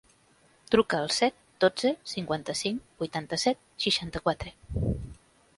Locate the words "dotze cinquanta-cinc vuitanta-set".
1.65-3.63